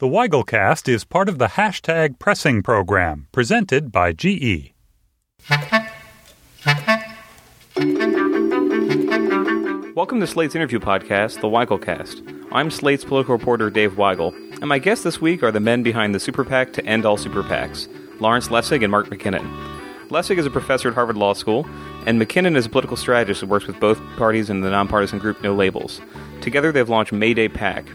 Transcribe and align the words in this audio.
The 0.00 0.06
Weigelcast 0.06 0.88
is 0.88 1.02
part 1.02 1.28
of 1.28 1.38
the 1.38 1.48
hashtag 1.48 2.20
pressing 2.20 2.62
program 2.62 3.26
presented 3.32 3.90
by 3.90 4.12
GE. 4.12 4.72
Welcome 9.96 10.20
to 10.20 10.26
Slate's 10.28 10.54
interview 10.54 10.78
podcast, 10.78 11.40
The 11.40 11.48
Weigelcast. 11.48 12.46
I'm 12.52 12.70
Slate's 12.70 13.04
political 13.04 13.36
reporter 13.36 13.70
Dave 13.70 13.94
Weigel, 13.94 14.32
and 14.60 14.68
my 14.68 14.78
guests 14.78 15.02
this 15.02 15.20
week 15.20 15.42
are 15.42 15.50
the 15.50 15.58
men 15.58 15.82
behind 15.82 16.14
the 16.14 16.20
Super 16.20 16.44
PAC 16.44 16.72
to 16.74 16.84
End 16.84 17.04
All 17.04 17.16
Super 17.16 17.42
PACs, 17.42 17.88
Lawrence 18.20 18.46
Lessig 18.50 18.84
and 18.84 18.92
Mark 18.92 19.08
McKinnon. 19.08 19.52
Lessig 20.10 20.38
is 20.38 20.46
a 20.46 20.50
professor 20.50 20.90
at 20.90 20.94
Harvard 20.94 21.16
Law 21.16 21.32
School, 21.32 21.66
and 22.06 22.22
McKinnon 22.22 22.56
is 22.56 22.66
a 22.66 22.70
political 22.70 22.96
strategist 22.96 23.40
who 23.40 23.48
works 23.48 23.66
with 23.66 23.80
both 23.80 23.98
parties 24.16 24.48
in 24.48 24.60
the 24.60 24.70
nonpartisan 24.70 25.18
group 25.18 25.42
No 25.42 25.56
Labels. 25.56 26.00
Together, 26.40 26.70
they've 26.70 26.88
launched 26.88 27.10
Mayday 27.10 27.48
PAC, 27.48 27.90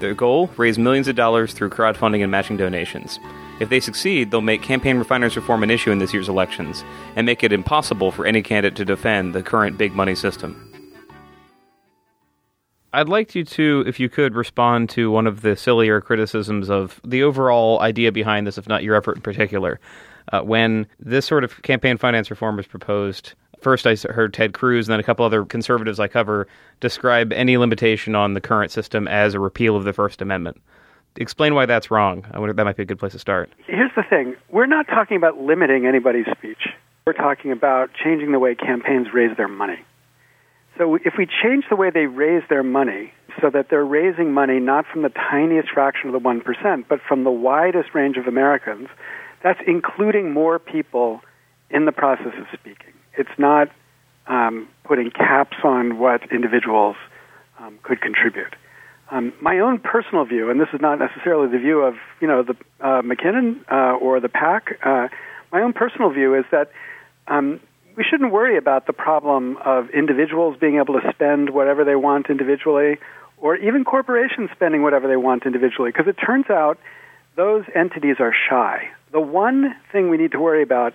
their 0.00 0.14
goal 0.14 0.48
raise 0.56 0.78
millions 0.78 1.08
of 1.08 1.16
dollars 1.16 1.52
through 1.52 1.70
crowdfunding 1.70 2.22
and 2.22 2.30
matching 2.30 2.56
donations. 2.56 3.18
If 3.60 3.68
they 3.68 3.80
succeed, 3.80 4.30
they'll 4.30 4.40
make 4.40 4.62
campaign 4.62 4.96
refinance 4.96 5.36
reform 5.36 5.62
an 5.62 5.70
issue 5.70 5.90
in 5.90 5.98
this 5.98 6.12
year's 6.12 6.28
elections 6.28 6.84
and 7.16 7.24
make 7.24 7.44
it 7.44 7.52
impossible 7.52 8.10
for 8.10 8.26
any 8.26 8.42
candidate 8.42 8.76
to 8.76 8.84
defend 8.84 9.34
the 9.34 9.42
current 9.42 9.78
big 9.78 9.94
money 9.94 10.14
system. 10.14 10.70
I'd 12.92 13.08
like 13.08 13.34
you 13.34 13.44
to, 13.44 13.82
if 13.86 13.98
you 13.98 14.08
could, 14.08 14.36
respond 14.36 14.88
to 14.90 15.10
one 15.10 15.26
of 15.26 15.42
the 15.42 15.56
sillier 15.56 16.00
criticisms 16.00 16.70
of 16.70 17.00
the 17.04 17.24
overall 17.24 17.80
idea 17.80 18.12
behind 18.12 18.46
this, 18.46 18.56
if 18.56 18.68
not 18.68 18.84
your 18.84 18.94
effort 18.94 19.16
in 19.16 19.22
particular. 19.22 19.80
Uh, 20.32 20.42
when 20.42 20.86
this 21.00 21.26
sort 21.26 21.42
of 21.44 21.60
campaign 21.62 21.96
finance 21.96 22.30
reform 22.30 22.56
was 22.56 22.66
proposed, 22.66 23.34
First, 23.64 23.86
I 23.86 23.96
heard 23.96 24.34
Ted 24.34 24.52
Cruz 24.52 24.86
and 24.86 24.92
then 24.92 25.00
a 25.00 25.02
couple 25.02 25.24
other 25.24 25.42
conservatives 25.46 25.98
I 25.98 26.06
cover 26.06 26.46
describe 26.80 27.32
any 27.32 27.56
limitation 27.56 28.14
on 28.14 28.34
the 28.34 28.40
current 28.42 28.70
system 28.70 29.08
as 29.08 29.32
a 29.32 29.40
repeal 29.40 29.74
of 29.74 29.84
the 29.84 29.94
First 29.94 30.20
Amendment. 30.20 30.60
Explain 31.16 31.54
why 31.54 31.64
that's 31.64 31.90
wrong. 31.90 32.26
I 32.30 32.38
wonder 32.38 32.52
that 32.52 32.62
might 32.62 32.76
be 32.76 32.82
a 32.82 32.86
good 32.86 32.98
place 32.98 33.12
to 33.12 33.18
start. 33.18 33.50
Here's 33.66 33.90
the 33.96 34.02
thing 34.02 34.36
we're 34.50 34.66
not 34.66 34.86
talking 34.86 35.16
about 35.16 35.38
limiting 35.38 35.86
anybody's 35.86 36.26
speech, 36.36 36.68
we're 37.06 37.14
talking 37.14 37.52
about 37.52 37.88
changing 37.94 38.32
the 38.32 38.38
way 38.38 38.54
campaigns 38.54 39.08
raise 39.14 39.34
their 39.38 39.48
money. 39.48 39.78
So 40.76 40.96
if 40.96 41.14
we 41.16 41.26
change 41.26 41.64
the 41.70 41.76
way 41.76 41.88
they 41.88 42.04
raise 42.04 42.42
their 42.50 42.64
money 42.64 43.14
so 43.40 43.48
that 43.48 43.70
they're 43.70 43.86
raising 43.86 44.34
money 44.34 44.60
not 44.60 44.84
from 44.92 45.00
the 45.00 45.08
tiniest 45.08 45.70
fraction 45.70 46.14
of 46.14 46.22
the 46.22 46.28
1%, 46.28 46.84
but 46.86 47.00
from 47.00 47.24
the 47.24 47.30
widest 47.30 47.94
range 47.94 48.18
of 48.18 48.26
Americans, 48.26 48.88
that's 49.42 49.60
including 49.66 50.32
more 50.32 50.58
people 50.58 51.22
in 51.70 51.86
the 51.86 51.92
process 51.92 52.34
of 52.38 52.46
speaking. 52.52 52.93
It's 53.16 53.38
not 53.38 53.70
um, 54.26 54.68
putting 54.84 55.10
caps 55.10 55.56
on 55.62 55.98
what 55.98 56.32
individuals 56.32 56.96
um, 57.58 57.78
could 57.82 58.00
contribute. 58.00 58.54
Um, 59.10 59.32
my 59.40 59.58
own 59.58 59.78
personal 59.78 60.24
view, 60.24 60.50
and 60.50 60.60
this 60.60 60.68
is 60.72 60.80
not 60.80 60.98
necessarily 60.98 61.48
the 61.48 61.58
view 61.58 61.80
of 61.80 61.94
you 62.20 62.26
know 62.26 62.42
the 62.42 62.56
uh, 62.80 63.02
McKinnon 63.02 63.60
uh, 63.70 63.96
or 63.96 64.18
the 64.18 64.28
PAC. 64.28 64.78
Uh, 64.82 65.08
my 65.52 65.62
own 65.62 65.72
personal 65.72 66.10
view 66.10 66.34
is 66.34 66.44
that 66.50 66.70
um, 67.28 67.60
we 67.96 68.02
shouldn't 68.02 68.32
worry 68.32 68.56
about 68.56 68.86
the 68.86 68.92
problem 68.92 69.56
of 69.58 69.90
individuals 69.90 70.56
being 70.58 70.76
able 70.76 70.98
to 71.00 71.12
spend 71.12 71.50
whatever 71.50 71.84
they 71.84 71.94
want 71.94 72.28
individually, 72.30 72.96
or 73.36 73.56
even 73.56 73.84
corporations 73.84 74.50
spending 74.54 74.82
whatever 74.82 75.06
they 75.06 75.16
want 75.16 75.44
individually, 75.44 75.90
because 75.90 76.08
it 76.08 76.14
turns 76.14 76.48
out 76.48 76.78
those 77.36 77.64
entities 77.74 78.16
are 78.20 78.32
shy. 78.48 78.88
The 79.12 79.20
one 79.20 79.74
thing 79.92 80.08
we 80.08 80.16
need 80.16 80.32
to 80.32 80.40
worry 80.40 80.62
about 80.62 80.94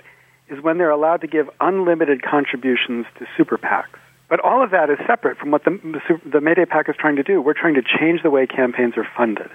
is 0.49 0.61
when 0.61 0.77
they're 0.77 0.89
allowed 0.89 1.21
to 1.21 1.27
give 1.27 1.49
unlimited 1.59 2.21
contributions 2.21 3.05
to 3.17 3.25
super 3.37 3.57
PACs. 3.57 3.99
But 4.29 4.39
all 4.41 4.63
of 4.63 4.71
that 4.71 4.89
is 4.89 4.97
separate 5.07 5.37
from 5.37 5.51
what 5.51 5.63
the, 5.63 6.19
the 6.25 6.39
Mayday 6.39 6.65
PAC 6.65 6.87
is 6.89 6.95
trying 6.97 7.15
to 7.15 7.23
do. 7.23 7.41
We're 7.41 7.53
trying 7.53 7.73
to 7.75 7.81
change 7.81 8.21
the 8.21 8.29
way 8.29 8.45
campaigns 8.45 8.93
are 8.95 9.07
funded. 9.17 9.49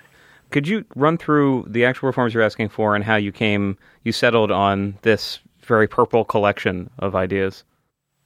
Could 0.50 0.69
you 0.69 0.84
run 0.95 1.17
through 1.17 1.67
the 1.69 1.84
actual 1.84 2.09
reforms 2.09 2.34
you're 2.34 2.42
asking 2.42 2.69
for 2.69 2.95
and 2.95 3.05
how 3.05 3.17
you 3.17 3.33
came, 3.33 3.78
you 4.03 4.12
settled 4.12 4.50
on 4.50 4.98
this 5.03 5.39
very 5.62 5.89
purple 5.89 6.25
collection 6.25 6.91
of 6.98 7.15
ideas? 7.15 7.65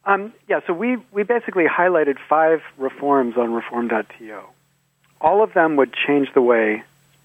Um, 0.05 0.33
yeah, 0.49 0.61
so 0.67 0.73
we, 0.73 0.97
we 1.13 1.23
basically 1.23 1.65
highlighted 1.65 2.17
five 2.29 2.61
reforms 2.79 3.37
on 3.37 3.53
reform.to. 3.53 4.41
All 5.21 5.43
of 5.43 5.53
them 5.53 5.77
would 5.77 5.93
change 5.93 6.29
the 6.35 6.41
way 6.41 6.83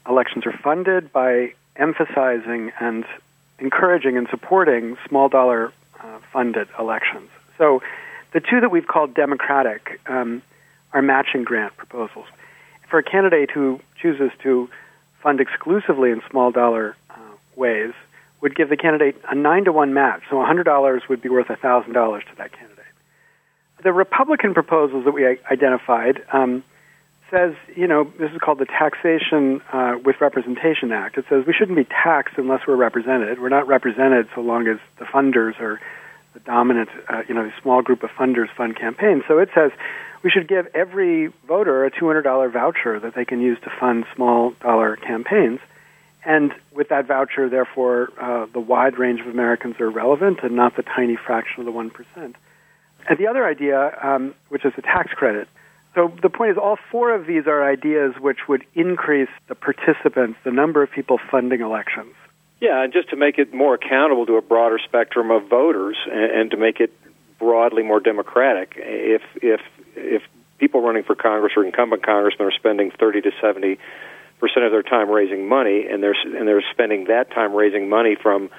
elections 0.08 0.46
are 0.46 0.58
funded 0.64 1.12
by 1.14 1.54
emphasizing 1.78 2.72
and 2.80 3.06
encouraging 3.60 4.18
and 4.18 4.28
supporting 4.30 4.98
small 5.08 5.30
dollar 5.30 5.72
uh, 6.00 6.20
funded 6.32 6.68
elections. 6.78 7.30
So 7.58 7.82
the 8.34 8.40
two 8.40 8.60
that 8.62 8.72
we've 8.72 8.88
called 8.88 9.14
democratic 9.14 10.00
um, 10.08 10.42
are 10.92 11.02
matching 11.02 11.44
grant 11.44 11.76
proposals. 11.78 12.26
For 12.90 13.00
a 13.00 13.04
candidate 13.04 13.52
who 13.52 13.80
chooses 14.02 14.32
to 14.44 14.70
fund 15.22 15.40
exclusively 15.40 16.12
in 16.12 16.22
small 16.30 16.52
dollar 16.52 16.96
uh, 17.10 17.16
ways, 17.56 17.94
would 18.44 18.56
give 18.56 18.68
the 18.68 18.78
candidate 18.78 19.16
a 19.30 19.34
nine 19.34 19.64
to 19.64 19.72
one 19.72 19.94
match. 19.94 20.22
So 20.30 20.36
$100 20.36 21.08
would 21.08 21.22
be 21.22 21.30
worth 21.30 21.48
$1,000 21.48 21.86
to 21.86 22.36
that 22.38 22.52
candidate. 22.52 22.84
The 23.82 23.94
Republican 23.94 24.54
proposals 24.54 25.06
that 25.06 25.12
we 25.12 25.26
identified 25.50 26.22
um, 26.34 26.62
says, 27.34 27.56
you 27.76 27.88
know, 27.88 28.04
this 28.20 28.32
is 28.32 28.38
called 28.38 28.60
the 28.60 28.66
Taxation 28.66 29.60
uh, 29.72 29.98
with 30.06 30.22
Representation 30.22 30.92
Act. 30.92 31.18
It 31.18 31.26
says 31.30 31.48
we 31.48 31.54
shouldn't 31.54 31.76
be 31.76 31.86
taxed 31.86 32.36
unless 32.38 32.68
we're 32.68 32.76
represented. 32.76 33.42
We're 33.42 33.50
not 33.50 33.68
represented 33.68 34.28
so 34.36 34.42
long 34.42 34.68
as 34.68 34.78
the 35.00 35.06
funders 35.06 35.60
are 35.60 35.82
the 36.36 36.40
dominant, 36.42 36.90
uh, 37.10 37.24
you 37.28 37.34
know, 37.34 37.44
the 37.44 37.54
small 37.60 37.82
group 37.82 38.04
of 38.04 38.12
funders 38.12 38.50
fund 38.50 38.76
campaigns. 38.76 39.24
So 39.28 39.40
it 39.40 39.50
says 39.56 39.72
we 40.22 40.30
should 40.30 40.48
give 40.48 40.68
every 40.76 41.28
voter 41.48 41.86
a 41.86 41.92
$200 41.92 42.52
voucher 42.52 43.00
that 43.00 43.16
they 43.16 43.26
can 43.26 43.42
use 43.42 43.60
to 43.62 43.72
fund 43.80 44.06
small 44.16 44.52
dollar 44.62 44.96
campaigns. 44.96 45.60
And 46.24 46.54
with 46.72 46.90
that 46.90 47.08
voucher, 47.08 47.50
therefore, 47.50 48.12
uh, 48.20 48.46
the 48.54 48.60
wide 48.60 49.00
range 49.00 49.22
of 49.22 49.28
Americans 49.28 49.80
are 49.80 49.90
relevant 49.90 50.40
and 50.44 50.56
not 50.56 50.76
the 50.76 50.84
tiny 50.84 51.16
fraction 51.16 51.62
of 51.62 51.66
the 51.66 51.72
1%. 51.72 52.36
And 53.10 53.18
the 53.18 53.28
other 53.28 53.46
idea, 53.46 53.98
um, 54.02 54.36
which 54.50 54.66
is 54.66 54.74
the 54.76 54.84
tax 54.84 55.12
credit, 55.14 55.48
so 55.96 56.12
the 56.22 56.30
point 56.30 56.52
is, 56.52 56.58
all 56.58 56.78
four 56.92 57.14
of 57.14 57.28
these 57.28 57.46
are 57.46 57.64
ideas 57.64 58.16
which 58.20 58.48
would 58.48 58.64
increase 58.74 59.30
the 59.48 59.56
participants, 59.56 60.40
the 60.44 60.52
number 60.52 60.82
of 60.82 60.92
people 60.92 61.20
funding 61.30 61.62
elections. 61.62 62.14
Yeah, 62.60 62.84
and 62.84 62.94
just 62.94 63.10
to 63.10 63.16
make 63.16 63.38
it 63.38 63.54
more 63.54 63.76
accountable 63.76 64.26
to 64.26 64.38
a 64.38 64.42
broader 64.42 64.80
spectrum 64.84 65.30
of 65.30 65.50
voters, 65.50 65.98
and, 66.10 66.32
and 66.32 66.52
to 66.52 66.58
make 66.58 66.80
it 66.80 66.92
broadly 67.38 67.84
more 67.84 68.00
democratic. 68.00 68.74
If 68.78 69.22
if 69.42 69.62
if 69.96 70.24
people 70.58 70.82
running 70.82 71.04
for 71.04 71.16
Congress 71.16 71.54
or 71.58 71.66
incumbent 71.66 72.04
congressmen 72.04 72.48
are 72.48 72.52
spending 72.52 72.92
thirty 72.92 73.22
to 73.22 73.32
seventy 73.42 73.78
percent 74.40 74.66
of 74.66 74.72
their 74.72 74.84
time 74.84 75.10
raising 75.10 75.48
money, 75.48 75.86
and 75.88 76.02
they're 76.02 76.16
and 76.26 76.48
they're 76.48 76.64
spending 76.72 77.06
that 77.06 77.32
time 77.32 77.54
raising 77.54 77.90
money 77.90 78.16
from 78.16 78.50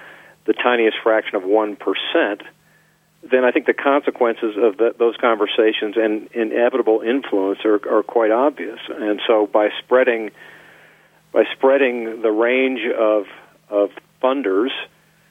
the 0.45 0.53
tiniest 0.53 0.99
fraction 1.03 1.37
of 1.37 1.43
one 1.43 1.75
percent 1.75 2.43
then 3.31 3.45
I 3.45 3.51
think 3.51 3.67
the 3.67 3.75
consequences 3.75 4.57
of 4.57 4.77
the, 4.77 4.95
those 4.99 5.17
conversations 5.17 5.97
and 5.97 6.29
inevitable 6.33 7.01
influence 7.01 7.61
are, 7.65 7.81
are 7.91 8.03
quite 8.03 8.31
obvious. 8.31 8.79
And 8.89 9.21
so 9.27 9.47
by 9.47 9.69
spreading 9.85 10.31
by 11.33 11.45
spreading 11.57 12.23
the 12.23 12.31
range 12.31 12.81
of 12.97 13.25
of 13.69 13.91
funders, 14.23 14.71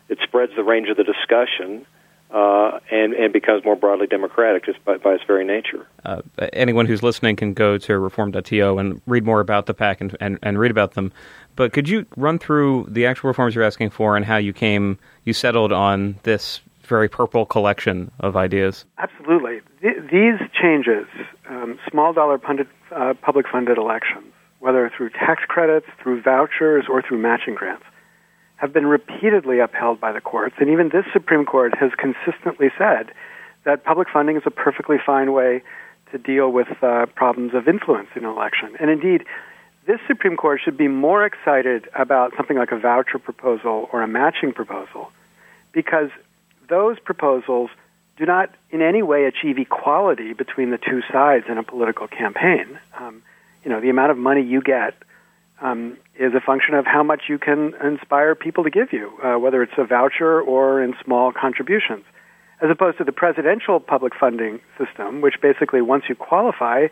it 0.10 0.20
spreads 0.24 0.52
the 0.56 0.64
range 0.64 0.90
of 0.90 0.98
the 0.98 1.04
discussion. 1.04 1.86
Uh, 2.32 2.80
and, 2.90 3.14
and 3.14 3.32
becomes 3.32 3.64
more 3.64 3.76
broadly 3.76 4.08
democratic 4.08 4.66
just 4.66 4.84
by, 4.84 4.98
by 4.98 5.12
its 5.12 5.24
very 5.28 5.46
nature. 5.46 5.86
Uh, 6.04 6.20
anyone 6.52 6.88
who's 6.88 7.04
listening 7.04 7.36
can 7.36 7.54
go 7.54 7.78
to 7.78 8.00
reform.to 8.00 8.80
and 8.80 9.00
read 9.06 9.24
more 9.24 9.40
about 9.40 9.68
the 9.68 9.74
PAC 9.76 10.02
and, 10.02 10.18
and, 10.20 10.40
and 10.42 10.58
read 10.58 10.72
about 10.72 10.96
them. 10.96 11.14
But 11.56 11.74
could 11.74 11.88
you 11.88 12.08
run 12.18 12.40
through 12.40 12.88
the 12.90 13.06
actual 13.06 13.28
reforms 13.28 13.54
you're 13.54 13.64
asking 13.64 13.92
for 13.92 14.18
and 14.18 14.26
how 14.26 14.38
you 14.38 14.52
came, 14.52 14.98
you 15.26 15.34
settled 15.34 15.72
on 15.72 16.16
this 16.24 16.60
very 16.86 17.10
purple 17.10 17.46
collection 17.46 18.12
of 18.20 18.36
ideas. 18.36 18.86
Absolutely. 18.98 19.62
Th- 19.82 19.98
these 20.12 20.40
changes, 20.60 21.08
um, 21.50 21.80
small 21.90 22.14
dollar 22.14 22.38
funded, 22.38 22.68
uh, 22.92 23.14
public 23.22 23.46
funded 23.52 23.78
elections, 23.78 24.26
whether 24.60 24.92
through 24.96 25.10
tax 25.10 25.44
credits, 25.48 25.88
through 26.02 26.22
vouchers, 26.22 26.86
or 26.90 27.02
through 27.02 27.18
matching 27.18 27.56
grants, 27.56 27.84
have 28.58 28.72
been 28.72 28.86
repeatedly 28.86 29.60
upheld 29.60 30.00
by 30.00 30.12
the 30.12 30.22
courts. 30.22 30.56
And 30.60 30.70
even 30.70 30.90
this 30.90 31.06
Supreme 31.12 31.46
Court 31.46 31.74
has 31.78 31.92
consistently 31.98 32.70
said 32.78 33.12
that 33.66 33.84
public 33.84 34.08
funding 34.12 34.38
is 34.38 34.44
a 34.46 34.52
perfectly 34.52 34.98
fine 35.04 35.34
way 35.34 35.64
to 36.12 36.18
deal 36.18 36.52
with 36.52 36.68
uh, 36.82 37.08
problems 37.16 37.54
of 37.54 37.68
influence 37.68 38.08
in 38.16 38.24
an 38.24 38.30
election. 38.30 38.78
And 38.80 38.90
indeed, 38.90 39.24
this 39.86 40.00
Supreme 40.08 40.38
Court 40.38 40.62
should 40.64 40.78
be 40.78 40.88
more 40.88 41.26
excited 41.26 41.90
about 41.96 42.34
something 42.38 42.58
like 42.58 42.72
a 42.72 42.80
voucher 42.80 43.20
proposal 43.20 43.90
or 43.92 44.02
a 44.02 44.08
matching 44.08 44.54
proposal 44.54 45.12
because 45.74 46.10
those 46.70 47.00
proposals 47.00 47.70
do 48.18 48.26
not 48.26 48.50
in 48.70 48.82
any 48.82 49.02
way 49.02 49.26
achieve 49.26 49.58
equality 49.58 50.34
between 50.34 50.72
the 50.72 50.78
two 50.78 51.02
sides 51.12 51.46
in 51.50 51.58
a 51.58 51.64
political 51.64 52.08
campaign. 52.08 52.80
Um, 53.00 53.24
you 53.64 53.72
know, 53.72 53.82
the 53.82 53.90
amount 53.90 54.12
of 54.12 54.18
money 54.18 54.44
you 54.44 54.62
get 54.62 54.94
um, 55.62 55.98
is 56.20 56.34
a 56.36 56.42
function 56.42 56.76
of 56.76 56.86
how 56.86 57.02
much 57.04 57.24
you 57.30 57.40
can 57.40 57.74
inspire 57.84 58.36
people 58.36 58.64
to 58.64 58.70
give 58.70 58.92
you, 58.92 59.12
uh, 59.24 59.40
whether 59.40 59.64
it's 59.64 59.74
a 59.78 59.86
voucher 59.86 60.42
or 60.42 60.84
in 60.84 60.94
small 61.04 61.32
contributions, 61.32 62.04
as 62.62 62.70
opposed 62.70 62.98
to 62.98 63.04
the 63.04 63.12
presidential 63.12 63.80
public 63.80 64.14
funding 64.20 64.60
system, 64.78 65.22
which 65.22 65.36
basically 65.42 65.82
once 65.82 66.04
you 66.08 66.16
qualify, 66.16 66.88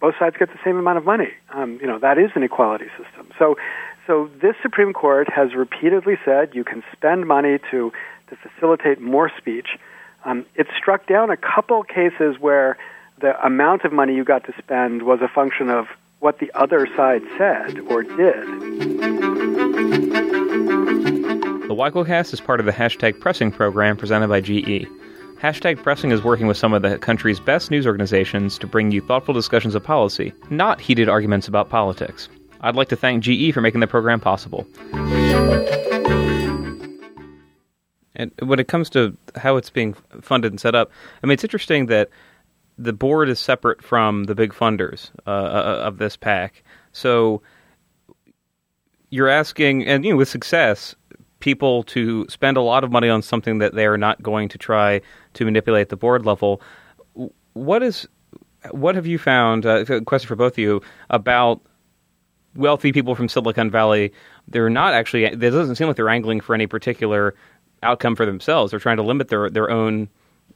both 0.00 0.14
sides 0.18 0.36
get 0.38 0.48
the 0.48 0.58
same 0.64 0.76
amount 0.76 0.98
of 0.98 1.04
money. 1.04 1.30
Um, 1.54 1.78
you 1.80 1.86
know, 1.86 1.98
that 1.98 2.18
is 2.18 2.30
an 2.34 2.42
equality 2.42 2.86
system. 2.98 3.28
So, 3.38 3.56
so 4.06 4.28
this 4.42 4.56
Supreme 4.62 4.92
Court 4.92 5.28
has 5.30 5.54
repeatedly 5.54 6.14
said 6.24 6.50
you 6.54 6.64
can 6.64 6.82
spend 6.92 7.26
money 7.26 7.58
to 7.70 7.92
to 8.30 8.36
facilitate 8.36 9.00
more 9.00 9.30
speech. 9.36 9.78
Um, 10.24 10.46
it 10.54 10.66
struck 10.76 11.06
down 11.06 11.30
a 11.30 11.36
couple 11.36 11.82
cases 11.82 12.36
where 12.38 12.76
the 13.20 13.40
amount 13.44 13.84
of 13.84 13.92
money 13.92 14.14
you 14.14 14.24
got 14.24 14.44
to 14.44 14.54
spend 14.58 15.02
was 15.02 15.20
a 15.22 15.28
function 15.28 15.68
of 15.68 15.86
what 16.20 16.38
the 16.38 16.50
other 16.54 16.86
side 16.96 17.22
said 17.36 17.78
or 17.88 18.02
did. 18.02 18.46
The 21.68 21.76
Weigelcast 21.76 22.32
is 22.32 22.40
part 22.40 22.60
of 22.60 22.66
the 22.66 22.72
hashtag 22.72 23.20
pressing 23.20 23.50
program 23.50 23.96
presented 23.96 24.28
by 24.28 24.40
GE. 24.40 24.86
Hashtag 25.40 25.82
Pressing 25.82 26.10
is 26.10 26.22
working 26.22 26.46
with 26.46 26.58
some 26.58 26.74
of 26.74 26.82
the 26.82 26.98
country's 26.98 27.40
best 27.40 27.70
news 27.70 27.86
organizations 27.86 28.58
to 28.58 28.66
bring 28.66 28.90
you 28.90 29.00
thoughtful 29.00 29.32
discussions 29.32 29.74
of 29.74 29.82
policy, 29.82 30.34
not 30.50 30.82
heated 30.82 31.08
arguments 31.08 31.48
about 31.48 31.70
politics. 31.70 32.28
I'd 32.60 32.76
like 32.76 32.88
to 32.88 32.96
thank 32.96 33.24
GE 33.24 33.54
for 33.54 33.62
making 33.62 33.80
the 33.80 33.86
program 33.86 34.20
possible. 34.20 34.66
And 38.16 38.32
when 38.42 38.58
it 38.58 38.68
comes 38.68 38.90
to 38.90 39.16
how 39.36 39.56
it's 39.56 39.70
being 39.70 39.94
funded 40.20 40.52
and 40.52 40.60
set 40.60 40.74
up, 40.74 40.90
I 41.22 41.26
mean, 41.26 41.34
it's 41.34 41.44
interesting 41.44 41.86
that 41.86 42.10
the 42.76 42.92
board 42.92 43.28
is 43.28 43.38
separate 43.38 43.82
from 43.82 44.24
the 44.24 44.34
big 44.34 44.52
funders 44.52 45.10
uh, 45.26 45.30
uh, 45.30 45.82
of 45.84 45.98
this 45.98 46.16
PAC. 46.16 46.62
So 46.92 47.42
you're 49.10 49.28
asking, 49.28 49.86
and 49.86 50.04
you 50.04 50.10
know, 50.10 50.16
with 50.16 50.28
success, 50.28 50.94
people 51.40 51.82
to 51.84 52.26
spend 52.28 52.56
a 52.56 52.62
lot 52.62 52.84
of 52.84 52.90
money 52.90 53.08
on 53.08 53.22
something 53.22 53.58
that 53.58 53.74
they 53.74 53.86
are 53.86 53.98
not 53.98 54.22
going 54.22 54.48
to 54.48 54.58
try 54.58 55.00
to 55.34 55.44
manipulate 55.44 55.88
the 55.88 55.96
board 55.96 56.26
level. 56.26 56.60
What 57.52 57.82
is, 57.82 58.08
what 58.70 58.94
have 58.94 59.06
you 59.06 59.18
found? 59.18 59.66
Uh, 59.66 59.84
a 59.88 60.00
question 60.00 60.28
for 60.28 60.36
both 60.36 60.54
of 60.54 60.58
you 60.58 60.82
about 61.10 61.60
wealthy 62.54 62.92
people 62.92 63.14
from 63.14 63.28
Silicon 63.28 63.70
Valley. 63.70 64.12
They're 64.48 64.70
not 64.70 64.94
actually. 64.94 65.24
It 65.24 65.38
doesn't 65.38 65.76
seem 65.76 65.86
like 65.86 65.96
they're 65.96 66.08
angling 66.08 66.40
for 66.40 66.54
any 66.54 66.66
particular 66.66 67.34
outcome 67.82 68.16
for 68.16 68.26
themselves. 68.26 68.70
They're 68.70 68.80
trying 68.80 68.98
to 68.98 69.02
limit 69.02 69.28
their 69.28 69.50
their 69.50 69.70
own 69.70 70.08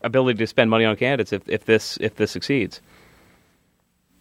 ability 0.03 0.39
to 0.39 0.47
spend 0.47 0.71
money 0.71 0.85
on 0.85 0.97
candidates 0.97 1.33
if, 1.33 1.49
if 1.49 1.65
this 1.65 1.97
if 2.01 2.17
this 2.17 2.31
succeeds. 2.31 2.81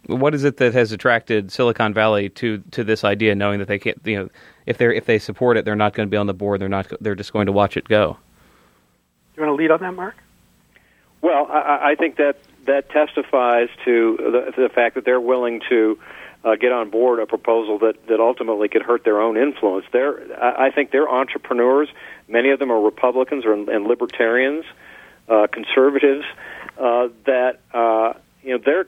What 0.08 0.36
is 0.36 0.44
it 0.44 0.58
that 0.58 0.74
has 0.74 0.92
attracted 0.92 1.52
Silicon 1.52 1.94
Valley 1.94 2.30
to 2.30 2.60
to 2.72 2.84
this 2.84 3.04
idea, 3.04 3.36
knowing 3.36 3.60
that 3.60 3.68
they 3.68 3.80
can't, 3.80 4.00
you 4.04 4.18
know, 4.18 4.30
if 4.66 4.78
they 4.78 4.96
if 4.96 5.06
they 5.06 5.20
support 5.20 5.58
it, 5.58 5.66
they're 5.66 5.76
not 5.76 5.94
going 5.94 6.08
to 6.08 6.12
be 6.12 6.18
on 6.18 6.28
the 6.28 6.34
board. 6.34 6.60
They're 6.60 6.70
not. 6.70 6.92
They're 7.00 7.16
just 7.16 7.32
going 7.32 7.46
to 7.46 7.52
watch 7.52 7.78
it 7.78 7.88
go. 7.88 8.18
Do 9.36 9.42
you 9.42 9.48
want 9.48 9.58
to 9.58 9.62
lead 9.62 9.72
on 9.72 9.80
that, 9.80 9.94
Mark? 9.94 10.16
Well, 11.22 11.48
I, 11.50 11.92
I 11.92 11.96
think 11.96 12.18
that 12.18 12.38
that 12.66 12.90
testifies 12.90 13.70
to 13.86 14.18
the, 14.18 14.52
to 14.56 14.62
the 14.62 14.70
fact 14.70 14.96
that 14.96 15.06
they're 15.06 15.22
willing 15.22 15.62
to 15.70 15.98
uh, 16.44 16.56
get 16.56 16.72
on 16.72 16.90
board 16.90 17.20
a 17.20 17.26
proposal 17.26 17.80
that, 17.80 18.08
that 18.08 18.20
ultimately 18.20 18.68
could 18.68 18.82
hurt 18.82 19.04
their 19.04 19.22
own 19.22 19.38
influence. 19.38 19.86
They're, 19.92 20.44
I 20.44 20.72
think 20.72 20.92
they're 20.92 21.10
entrepreneurs. 21.10 21.90
Many 22.28 22.50
of 22.50 22.60
them 22.60 22.72
are 22.72 22.82
Republicans 22.82 23.46
or, 23.46 23.54
and 23.54 23.86
libertarians, 23.86 24.66
uh, 25.30 25.48
conservatives. 25.52 26.26
Uh, 26.78 27.10
that 27.26 27.60
uh, 27.74 28.14
you 28.42 28.58
know 28.58 28.64
they're 28.66 28.88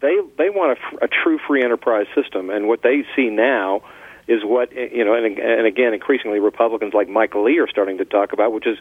they 0.00 0.16
they 0.38 0.50
want 0.50 0.78
a, 0.78 1.04
a 1.04 1.08
true 1.08 1.38
free 1.46 1.62
enterprise 1.62 2.06
system, 2.14 2.50
and 2.50 2.66
what 2.66 2.82
they 2.82 3.04
see 3.14 3.28
now 3.28 3.82
is 4.26 4.42
what 4.44 4.72
you 4.74 5.04
know, 5.04 5.14
and, 5.14 5.38
and 5.38 5.66
again, 5.66 5.94
increasingly 5.94 6.40
Republicans 6.40 6.94
like 6.94 7.08
Michael 7.08 7.44
Lee 7.44 7.58
are 7.58 7.68
starting 7.68 7.98
to 7.98 8.04
talk 8.04 8.32
about, 8.32 8.52
which 8.52 8.66
is 8.66 8.78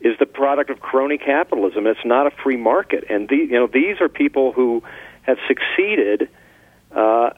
is 0.00 0.16
the 0.18 0.26
product 0.26 0.70
of 0.70 0.80
crony 0.80 1.18
capitalism. 1.18 1.86
It's 1.86 2.04
not 2.04 2.26
a 2.26 2.30
free 2.30 2.56
market, 2.56 3.04
and 3.08 3.28
the, 3.28 3.36
you 3.36 3.52
know 3.52 3.66
these 3.66 4.00
are 4.00 4.08
people 4.08 4.52
who 4.52 4.82
have 5.22 5.38
succeeded 5.48 6.28
uh, 6.92 7.30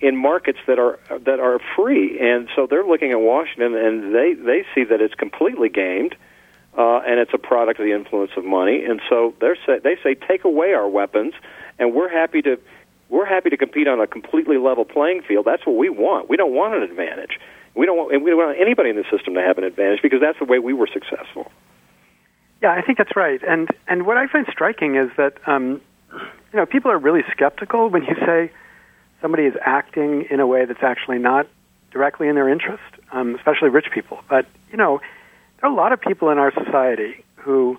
in 0.00 0.16
markets 0.16 0.58
that 0.66 0.78
are 0.78 0.98
that 1.24 1.40
are 1.40 1.58
free, 1.74 2.18
and 2.20 2.48
so 2.54 2.66
they're 2.68 2.84
looking 2.84 3.12
at 3.12 3.20
Washington, 3.20 3.74
and 3.74 4.14
they 4.14 4.34
they 4.34 4.64
see 4.74 4.84
that 4.84 5.00
it's 5.00 5.14
completely 5.14 5.68
gamed, 5.68 6.14
uh, 6.76 6.98
and 7.06 7.20
it's 7.20 7.32
a 7.34 7.38
product 7.38 7.80
of 7.80 7.86
the 7.86 7.92
influence 7.92 8.32
of 8.36 8.44
money, 8.44 8.84
and 8.84 9.00
so 9.08 9.34
they're 9.40 9.56
say, 9.66 9.78
they 9.82 9.96
say 10.02 10.14
take 10.14 10.44
away 10.44 10.72
our 10.72 10.88
weapons, 10.88 11.34
and 11.78 11.94
we're 11.94 12.08
happy 12.08 12.42
to 12.42 12.58
we're 13.08 13.26
happy 13.26 13.50
to 13.50 13.56
compete 13.56 13.86
on 13.86 14.00
a 14.00 14.06
completely 14.06 14.58
level 14.58 14.84
playing 14.84 15.22
field. 15.22 15.44
That's 15.44 15.64
what 15.66 15.76
we 15.76 15.88
want. 15.88 16.28
We 16.28 16.36
don't 16.36 16.54
want 16.54 16.74
an 16.74 16.82
advantage. 16.82 17.38
We 17.74 17.86
don't 17.86 17.96
want, 17.96 18.14
and 18.14 18.24
we 18.24 18.30
don't 18.30 18.38
want 18.38 18.58
anybody 18.60 18.90
in 18.90 18.96
the 18.96 19.04
system 19.10 19.34
to 19.34 19.42
have 19.42 19.58
an 19.58 19.64
advantage 19.64 20.00
because 20.02 20.20
that's 20.20 20.38
the 20.38 20.46
way 20.46 20.58
we 20.58 20.72
were 20.72 20.88
successful. 20.92 21.52
Yeah, 22.62 22.72
I 22.72 22.80
think 22.80 22.98
that's 22.98 23.14
right. 23.14 23.40
And 23.46 23.68
and 23.86 24.06
what 24.06 24.16
I 24.16 24.26
find 24.26 24.46
striking 24.50 24.96
is 24.96 25.10
that 25.18 25.34
um, 25.46 25.80
you 26.12 26.56
know 26.58 26.66
people 26.66 26.90
are 26.90 26.98
really 26.98 27.22
skeptical 27.30 27.90
when 27.90 28.02
you 28.04 28.14
say 28.26 28.50
somebody 29.26 29.42
is 29.42 29.54
acting 29.60 30.24
in 30.30 30.38
a 30.38 30.46
way 30.46 30.64
that's 30.66 30.84
actually 30.84 31.18
not 31.18 31.48
directly 31.90 32.28
in 32.28 32.36
their 32.36 32.48
interest, 32.48 32.84
um, 33.10 33.34
especially 33.34 33.68
rich 33.68 33.86
people. 33.92 34.20
But 34.28 34.46
you 34.70 34.76
know, 34.76 35.00
there 35.60 35.68
are 35.68 35.72
a 35.72 35.74
lot 35.74 35.92
of 35.92 36.00
people 36.00 36.30
in 36.30 36.38
our 36.38 36.52
society 36.52 37.24
who 37.34 37.76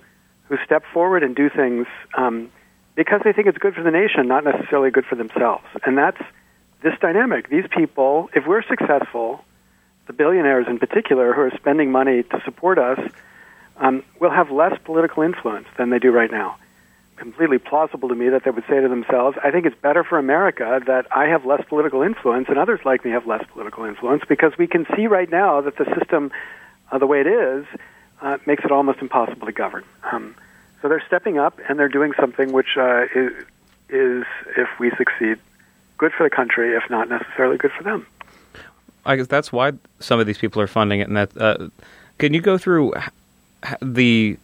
who 0.49 0.57
step 0.65 0.83
forward 0.93 1.23
and 1.23 1.37
do 1.37 1.49
things 1.49 1.87
um, 2.17 2.51
because 2.95 3.21
they 3.23 3.31
think 3.31 3.47
it's 3.47 3.57
good 3.59 3.75
for 3.75 3.81
the 3.81 3.91
nation, 3.91 4.27
not 4.27 4.43
necessarily 4.43 4.91
good 4.91 5.05
for 5.05 5.15
themselves. 5.15 5.63
And 5.85 5.97
that's 5.97 6.21
this 6.83 6.95
dynamic. 6.99 7.49
These 7.49 7.67
people, 7.69 8.29
if 8.35 8.45
we're 8.45 8.63
successful, 8.63 9.45
the 10.07 10.13
billionaires 10.13 10.67
in 10.67 10.79
particular 10.79 11.33
who 11.33 11.41
are 11.41 11.51
spending 11.55 11.93
money 11.93 12.23
to 12.23 12.41
support 12.43 12.77
us, 12.77 12.99
um, 13.77 14.03
will 14.19 14.31
have 14.31 14.51
less 14.51 14.77
political 14.83 15.23
influence 15.23 15.67
than 15.77 15.91
they 15.91 15.99
do 15.99 16.11
right 16.11 16.31
now 16.31 16.57
completely 17.17 17.57
plausible 17.57 18.09
to 18.09 18.15
me 18.15 18.29
that 18.29 18.43
they 18.43 18.51
would 18.51 18.63
say 18.69 18.79
to 18.79 18.87
themselves, 18.87 19.37
I 19.43 19.51
think 19.51 19.65
it's 19.65 19.79
better 19.81 20.03
for 20.03 20.17
America 20.17 20.81
that 20.85 21.07
I 21.11 21.25
have 21.25 21.45
less 21.45 21.63
political 21.67 22.01
influence 22.01 22.47
and 22.47 22.57
others 22.57 22.79
like 22.85 23.03
me 23.03 23.11
have 23.11 23.27
less 23.27 23.43
political 23.51 23.83
influence 23.85 24.23
because 24.27 24.57
we 24.57 24.67
can 24.67 24.85
see 24.95 25.07
right 25.07 25.29
now 25.29 25.61
that 25.61 25.77
the 25.77 25.85
system, 25.97 26.31
uh, 26.91 26.97
the 26.97 27.07
way 27.07 27.21
it 27.21 27.27
is, 27.27 27.65
uh, 28.21 28.37
makes 28.45 28.63
it 28.63 28.71
almost 28.71 28.99
impossible 28.99 29.45
to 29.45 29.51
govern. 29.51 29.83
Um, 30.11 30.35
so 30.81 30.87
they're 30.87 31.03
stepping 31.05 31.37
up 31.37 31.59
and 31.67 31.77
they're 31.77 31.89
doing 31.89 32.13
something 32.19 32.51
which 32.51 32.77
uh, 32.77 33.05
is, 33.15 33.31
is, 33.89 34.25
if 34.55 34.67
we 34.79 34.91
succeed, 34.91 35.37
good 35.97 36.13
for 36.13 36.23
the 36.23 36.29
country, 36.29 36.75
if 36.75 36.89
not 36.89 37.09
necessarily 37.09 37.57
good 37.57 37.71
for 37.71 37.83
them. 37.83 38.05
I 39.05 39.15
guess 39.15 39.27
that's 39.27 39.51
why 39.51 39.73
some 39.99 40.19
of 40.19 40.27
these 40.27 40.37
people 40.37 40.61
are 40.61 40.67
funding 40.67 40.99
it. 40.99 41.07
And 41.07 41.17
that, 41.17 41.35
uh, 41.37 41.69
can 42.19 42.33
you 42.33 42.41
go 42.41 42.57
through 42.57 42.93
the 43.81 44.37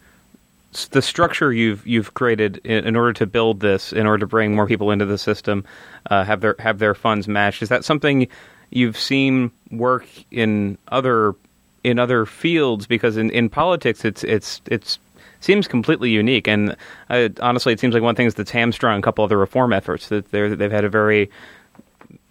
the 0.90 1.02
structure 1.02 1.52
you've 1.52 1.86
you've 1.86 2.14
created 2.14 2.58
in, 2.64 2.86
in, 2.86 2.96
order 2.96 3.12
to 3.14 3.26
build 3.26 3.60
this, 3.60 3.92
in 3.92 4.06
order 4.06 4.18
to 4.18 4.26
bring 4.26 4.54
more 4.54 4.66
people 4.66 4.90
into 4.90 5.06
the 5.06 5.18
system, 5.18 5.64
uh, 6.10 6.24
have 6.24 6.40
their 6.40 6.56
have 6.58 6.78
their 6.78 6.94
funds 6.94 7.28
matched. 7.28 7.62
Is 7.62 7.68
that 7.68 7.84
something 7.84 8.28
you've 8.70 8.98
seen 8.98 9.50
work 9.70 10.06
in 10.30 10.78
other 10.88 11.34
in 11.82 11.98
other 11.98 12.26
fields? 12.26 12.86
Because 12.86 13.16
in, 13.16 13.30
in 13.30 13.48
politics, 13.48 14.04
it's 14.04 14.24
it's 14.24 14.60
it's 14.66 14.98
seems 15.40 15.68
completely 15.68 16.10
unique. 16.10 16.48
And 16.48 16.76
uh, 17.10 17.28
honestly, 17.40 17.72
it 17.72 17.80
seems 17.80 17.94
like 17.94 18.02
one 18.02 18.14
thing 18.14 18.26
is 18.26 18.34
that's 18.34 18.50
hamstrung 18.50 18.98
a 18.98 19.02
couple 19.02 19.24
other 19.24 19.38
reform 19.38 19.72
efforts. 19.72 20.08
That 20.08 20.30
they've 20.30 20.72
had 20.72 20.84
a 20.84 20.88
very 20.88 21.30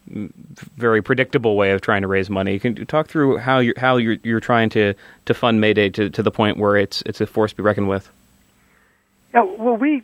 very 0.07 1.01
predictable 1.01 1.55
way 1.55 1.71
of 1.71 1.81
trying 1.81 2.01
to 2.01 2.07
raise 2.07 2.29
money. 2.29 2.59
Can 2.59 2.75
you 2.75 2.85
talk 2.85 3.07
through 3.07 3.37
how 3.37 3.59
you're 3.59 3.73
how 3.77 3.97
you're, 3.97 4.17
you're 4.23 4.39
trying 4.39 4.69
to, 4.71 4.93
to 5.25 5.33
fund 5.33 5.61
Mayday 5.61 5.89
to, 5.89 6.09
to 6.09 6.21
the 6.21 6.29
point 6.31 6.57
where 6.57 6.75
it's 6.75 7.01
it's 7.05 7.21
a 7.21 7.25
force 7.25 7.51
to 7.51 7.57
be 7.57 7.63
reckoned 7.63 7.87
with? 7.87 8.11
Yeah, 9.33 9.43
well, 9.43 9.75
we, 9.75 10.03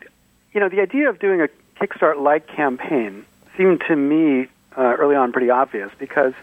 you 0.53 0.59
know, 0.59 0.69
the 0.69 0.81
idea 0.81 1.09
of 1.09 1.19
doing 1.19 1.41
a 1.41 1.49
Kickstart-like 1.79 2.47
campaign 2.47 3.25
seemed 3.55 3.81
to 3.87 3.95
me 3.95 4.47
uh, 4.77 4.95
early 4.97 5.15
on 5.15 5.31
pretty 5.31 5.49
obvious 5.49 5.91
because, 5.99 6.33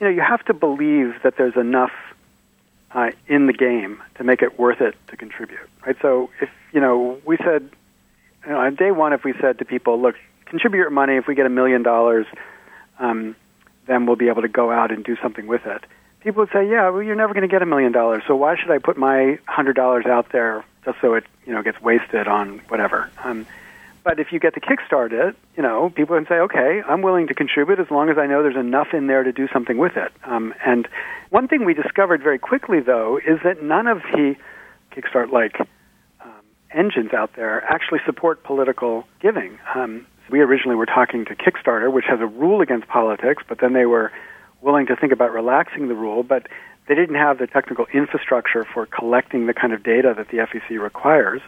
you 0.00 0.06
know, 0.06 0.12
you 0.12 0.20
have 0.20 0.44
to 0.46 0.54
believe 0.54 1.16
that 1.22 1.36
there's 1.36 1.56
enough 1.56 1.92
uh, 2.92 3.10
in 3.26 3.46
the 3.46 3.52
game 3.52 4.00
to 4.16 4.24
make 4.24 4.42
it 4.42 4.58
worth 4.58 4.80
it 4.80 4.94
to 5.08 5.16
contribute, 5.16 5.68
right? 5.86 5.96
So 6.02 6.30
if 6.40 6.48
you 6.72 6.80
know, 6.80 7.20
we 7.24 7.36
said, 7.38 7.68
you 8.44 8.52
know, 8.52 8.58
on 8.58 8.74
day 8.74 8.90
one, 8.90 9.12
if 9.12 9.24
we 9.24 9.32
said 9.40 9.58
to 9.58 9.64
people, 9.64 10.00
look, 10.00 10.16
contribute 10.46 10.80
your 10.80 10.90
money. 10.90 11.16
If 11.16 11.26
we 11.26 11.34
get 11.34 11.46
a 11.46 11.50
million 11.50 11.82
dollars, 11.82 12.26
um, 12.98 13.36
then 13.86 14.06
we'll 14.06 14.16
be 14.16 14.28
able 14.28 14.42
to 14.42 14.48
go 14.48 14.70
out 14.70 14.90
and 14.92 15.04
do 15.04 15.16
something 15.22 15.46
with 15.46 15.66
it. 15.66 15.84
People 16.20 16.42
would 16.42 16.52
say, 16.52 16.68
yeah, 16.68 16.90
well, 16.90 17.02
you're 17.02 17.16
never 17.16 17.32
going 17.32 17.48
to 17.48 17.52
get 17.52 17.62
a 17.62 17.66
million 17.66 17.92
dollars, 17.92 18.22
so 18.26 18.36
why 18.36 18.56
should 18.56 18.70
I 18.70 18.78
put 18.78 18.96
my 18.96 19.38
hundred 19.46 19.74
dollars 19.74 20.06
out 20.06 20.30
there 20.32 20.64
just 20.84 20.98
so 21.00 21.14
it 21.14 21.24
you 21.46 21.52
know 21.52 21.62
gets 21.62 21.80
wasted 21.80 22.28
on 22.28 22.58
whatever. 22.68 23.10
Um, 23.24 23.46
but 24.02 24.18
if 24.18 24.32
you 24.32 24.40
get 24.40 24.54
to 24.54 24.60
kickstart 24.60 25.12
it, 25.12 25.36
you 25.56 25.62
know, 25.62 25.90
people 25.90 26.16
can 26.16 26.26
say, 26.26 26.36
okay, 26.36 26.82
I'm 26.88 27.02
willing 27.02 27.26
to 27.26 27.34
contribute 27.34 27.78
as 27.78 27.90
long 27.90 28.08
as 28.08 28.16
I 28.16 28.26
know 28.26 28.42
there's 28.42 28.56
enough 28.56 28.88
in 28.94 29.06
there 29.08 29.22
to 29.22 29.32
do 29.32 29.46
something 29.52 29.76
with 29.76 29.96
it. 29.96 30.10
Um, 30.24 30.54
and 30.64 30.88
one 31.28 31.48
thing 31.48 31.64
we 31.64 31.74
discovered 31.74 32.22
very 32.22 32.38
quickly, 32.38 32.80
though, 32.80 33.18
is 33.18 33.40
that 33.44 33.62
none 33.62 33.86
of 33.86 34.00
the 34.12 34.36
Kickstart-like 34.92 35.60
um, 36.22 36.30
engines 36.72 37.12
out 37.12 37.34
there 37.36 37.62
actually 37.64 38.00
support 38.06 38.42
political 38.42 39.04
giving. 39.20 39.58
Um, 39.74 40.06
we 40.30 40.40
originally 40.40 40.76
were 40.76 40.86
talking 40.86 41.26
to 41.26 41.34
Kickstarter, 41.34 41.92
which 41.92 42.06
has 42.06 42.20
a 42.20 42.26
rule 42.26 42.62
against 42.62 42.88
politics, 42.88 43.42
but 43.46 43.58
then 43.58 43.74
they 43.74 43.86
were 43.86 44.12
willing 44.62 44.86
to 44.86 44.96
think 44.96 45.12
about 45.12 45.32
relaxing 45.32 45.88
the 45.88 45.94
rule. 45.94 46.22
But 46.22 46.46
they 46.90 46.96
didn't 46.96 47.14
have 47.14 47.38
the 47.38 47.46
technical 47.46 47.86
infrastructure 47.94 48.66
for 48.74 48.84
collecting 48.84 49.46
the 49.46 49.54
kind 49.54 49.72
of 49.72 49.80
data 49.84 50.12
that 50.16 50.28
the 50.30 50.38
FEC 50.38 50.76
requires. 50.82 51.40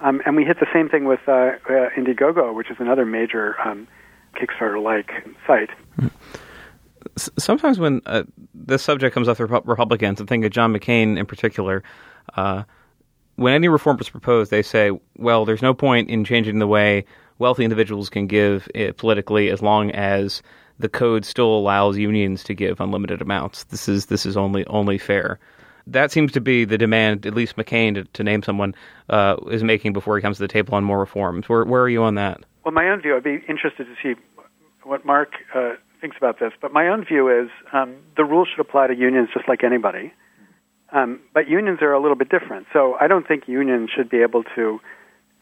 Um, 0.00 0.20
and 0.26 0.34
we 0.34 0.44
hit 0.44 0.58
the 0.58 0.66
same 0.72 0.88
thing 0.88 1.04
with 1.04 1.20
uh, 1.28 1.30
uh, 1.30 1.90
Indiegogo, 1.96 2.52
which 2.52 2.68
is 2.68 2.78
another 2.80 3.06
major 3.06 3.54
um, 3.64 3.86
Kickstarter-like 4.34 5.12
site. 5.46 5.70
sometimes 7.38 7.78
when 7.78 8.02
uh, 8.06 8.24
this 8.54 8.82
subject 8.82 9.14
comes 9.14 9.28
up 9.28 9.38
with 9.38 9.52
Republicans, 9.64 10.18
I'm 10.18 10.26
thinking 10.26 10.46
of 10.46 10.50
John 10.50 10.74
McCain 10.74 11.16
in 11.16 11.26
particular. 11.26 11.84
Uh, 12.34 12.64
when 13.36 13.54
any 13.54 13.68
reform 13.68 14.00
is 14.00 14.08
proposed, 14.08 14.50
they 14.50 14.62
say, 14.62 14.90
well, 15.16 15.44
there's 15.44 15.62
no 15.62 15.74
point 15.74 16.10
in 16.10 16.24
changing 16.24 16.58
the 16.58 16.66
way 16.66 17.04
wealthy 17.38 17.62
individuals 17.62 18.10
can 18.10 18.26
give 18.26 18.68
uh, 18.74 18.90
politically 18.96 19.48
as 19.48 19.62
long 19.62 19.92
as 19.92 20.42
the 20.78 20.88
code 20.88 21.24
still 21.24 21.54
allows 21.54 21.96
unions 21.98 22.44
to 22.44 22.54
give 22.54 22.80
unlimited 22.80 23.22
amounts. 23.22 23.64
This 23.64 23.88
is 23.88 24.06
this 24.06 24.26
is 24.26 24.36
only 24.36 24.66
only 24.66 24.98
fair. 24.98 25.38
That 25.86 26.12
seems 26.12 26.32
to 26.32 26.40
be 26.40 26.64
the 26.64 26.78
demand, 26.78 27.26
at 27.26 27.34
least 27.34 27.56
McCain, 27.56 27.94
to, 27.94 28.04
to 28.04 28.22
name 28.22 28.42
someone, 28.42 28.74
uh, 29.10 29.36
is 29.50 29.64
making 29.64 29.92
before 29.92 30.16
he 30.16 30.22
comes 30.22 30.36
to 30.36 30.42
the 30.42 30.48
table 30.48 30.74
on 30.76 30.84
more 30.84 31.00
reforms. 31.00 31.48
Where, 31.48 31.64
where 31.64 31.82
are 31.82 31.88
you 31.88 32.04
on 32.04 32.14
that? 32.14 32.40
Well, 32.64 32.72
my 32.72 32.88
own 32.88 33.00
view, 33.02 33.16
I'd 33.16 33.24
be 33.24 33.42
interested 33.48 33.86
to 33.86 33.94
see 34.00 34.20
what 34.84 35.04
Mark 35.04 35.32
uh, 35.54 35.72
thinks 36.00 36.16
about 36.16 36.38
this, 36.38 36.52
but 36.60 36.72
my 36.72 36.86
own 36.86 37.04
view 37.04 37.28
is 37.28 37.50
um, 37.72 37.96
the 38.16 38.24
rules 38.24 38.48
should 38.48 38.60
apply 38.60 38.88
to 38.88 38.94
unions 38.94 39.30
just 39.34 39.48
like 39.48 39.64
anybody. 39.64 40.12
Um, 40.92 41.20
but 41.34 41.48
unions 41.48 41.78
are 41.80 41.92
a 41.92 42.00
little 42.00 42.16
bit 42.16 42.28
different. 42.28 42.66
So 42.72 42.96
I 43.00 43.08
don't 43.08 43.26
think 43.26 43.48
unions 43.48 43.90
should 43.94 44.10
be 44.10 44.18
able 44.22 44.44
to 44.54 44.78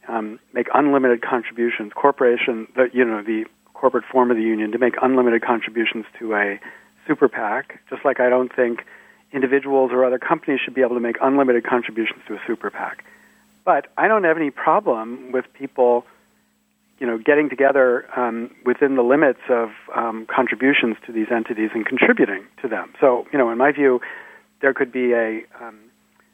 um, 0.09 0.39
make 0.55 0.69
unlimited 0.73 1.23
contributions. 1.23 1.93
Corporation, 1.95 2.69
the, 2.77 2.89
you 2.93 3.05
know, 3.05 3.23
the 3.23 3.45
corporate 3.81 4.05
form 4.11 4.31
of 4.31 4.37
the 4.37 4.43
union, 4.43 4.73
to 4.73 4.79
make 4.79 4.95
unlimited 5.01 5.43
contributions 5.43 6.05
to 6.19 6.35
a 6.35 6.61
super 7.07 7.29
PAC, 7.29 7.81
just 7.89 8.05
like 8.05 8.21
I 8.21 8.29
don't 8.29 8.55
think 8.55 8.85
individuals 9.33 9.91
or 9.93 10.05
other 10.05 10.19
companies 10.19 10.61
should 10.63 10.75
be 10.75 10.83
able 10.83 10.97
to 10.97 11.01
make 11.01 11.17
unlimited 11.23 11.65
contributions 11.65 12.21
to 12.29 12.35
a 12.35 12.41
super 12.47 12.71
PAC. 12.71 13.05
But 13.65 13.87
I 13.97 14.09
don't 14.09 14.25
have 14.25 14.37
any 14.37 14.51
problem 14.51 15.33
with 15.33 15.45
people 15.55 16.05
you 17.01 17.07
know, 17.07 17.17
getting 17.17 17.49
together 17.49 18.07
um, 18.17 18.51
within 18.65 18.95
the 18.95 19.03
limits 19.03 19.41
of 19.49 19.71
um, 19.97 20.27
contributions 20.27 20.97
to 21.07 21.13
these 21.13 21.29
entities 21.35 21.71
and 21.75 21.87
contributing 21.87 22.45
to 22.61 22.69
them. 22.69 22.93
So, 23.01 23.27
you 23.33 23.39
know, 23.39 23.51
in 23.51 23.57
my 23.57 23.73
view, 23.73 24.01
there 24.61 24.75
could 24.75 24.93
be 24.93 25.13
a 25.13 25.41
um, 25.59 25.79